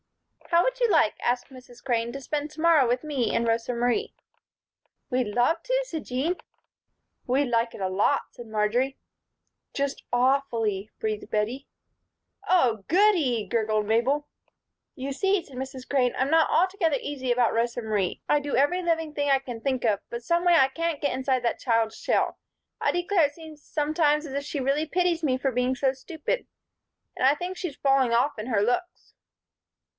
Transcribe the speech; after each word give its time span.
"How 0.49 0.63
would 0.63 0.79
you 0.79 0.89
like," 0.89 1.13
asked 1.23 1.49
Mrs. 1.49 1.81
Crane, 1.81 2.11
"to 2.11 2.19
spend 2.19 2.49
to 2.51 2.59
morrow 2.59 2.87
with 2.87 3.03
me 3.05 3.33
and 3.33 3.47
Rosa 3.47 3.71
Marie?" 3.71 4.13
"We'd 5.11 5.27
love 5.27 5.61
to," 5.63 5.83
said 5.87 6.05
Jean. 6.05 6.37
"We'd 7.27 7.49
like 7.51 7.73
it 7.75 7.79
a 7.81 7.87
lot," 7.87 8.21
said 8.31 8.47
Marjory. 8.47 8.97
"Just 9.73 10.03
awfully," 10.11 10.89
breathed 10.99 11.29
Bettie. 11.29 11.67
"Oh, 12.49 12.83
goody!" 12.89 13.45
gurgled 13.45 13.85
Mabel. 13.85 14.27
"You 14.95 15.13
see," 15.13 15.41
said 15.43 15.55
Mrs. 15.55 15.87
Crane, 15.87 16.15
"I'm 16.17 16.31
not 16.31 16.49
altogether 16.49 16.97
easy 16.99 17.31
about 17.31 17.53
Rosa 17.53 17.81
Marie. 17.81 18.21
I 18.27 18.39
do 18.39 18.55
every 18.57 18.81
living 18.81 19.13
thing 19.13 19.29
I 19.29 19.39
can 19.39 19.61
think 19.61 19.85
of, 19.85 20.01
but 20.09 20.23
someway 20.23 20.55
I 20.55 20.67
can't 20.69 20.99
get 20.99 21.13
inside 21.13 21.43
that 21.43 21.59
child's 21.59 21.95
shell. 21.95 22.39
I 22.81 22.91
declare, 22.91 23.27
it 23.27 23.33
seems 23.33 23.63
sometimes 23.63 24.25
as 24.25 24.33
if 24.33 24.43
she 24.43 24.59
really 24.59 24.87
pities 24.87 25.21
me 25.23 25.37
for 25.37 25.51
being 25.51 25.75
so 25.75 25.93
stupid. 25.93 26.47
And 27.15 27.25
I 27.25 27.35
think 27.35 27.55
she's 27.55 27.75
falling 27.77 28.11
off 28.13 28.37
in 28.39 28.47
her 28.47 28.61
looks." 28.61 29.13